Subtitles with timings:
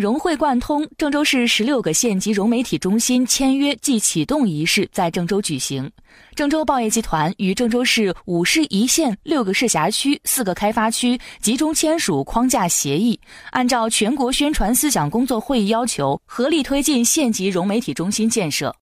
[0.00, 5.90] 融会贯通郑州市十六个县级融媒体中心签约暨启动仪式在郑州举行。
[6.34, 18.74] 郑州报业集团与郑州市五市一县六个市辖区四个开发区集中签署框架协议按照全国宣传思想工作会议要求合力推进县级融媒体中心建设。